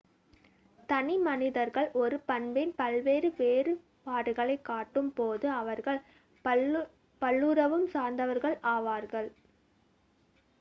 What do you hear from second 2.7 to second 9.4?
பல்வேறு வேறுபாடுகளைக் காட்டும் போது அவர்கள் பல்லுருவம் சார்ந்தவர்கள் ஆவார்கள்